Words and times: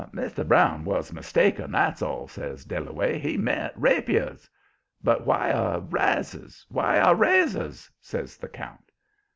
"Mr. 0.15 0.43
Brown 0.43 0.83
was 0.83 1.13
mistaken, 1.13 1.71
that's 1.71 2.01
all," 2.01 2.27
says 2.27 2.65
Dillaway; 2.65 3.19
"he 3.19 3.37
meant 3.37 3.71
rapiers." 3.75 4.49
"But 5.03 5.27
why 5.27 5.49
a 5.49 5.79
razors 5.79 6.65
why 6.69 6.95
a 6.95 7.13
razors?" 7.13 7.87
says 7.99 8.37
the 8.37 8.49
count. 8.49 8.91